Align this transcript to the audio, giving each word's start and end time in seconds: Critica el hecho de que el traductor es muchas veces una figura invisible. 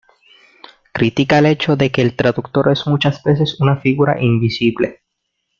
Critica 0.93 1.37
el 1.37 1.45
hecho 1.45 1.75
de 1.75 1.91
que 1.91 2.01
el 2.01 2.15
traductor 2.15 2.71
es 2.71 2.87
muchas 2.87 3.21
veces 3.21 3.59
una 3.59 3.77
figura 3.77 4.19
invisible. 4.19 5.03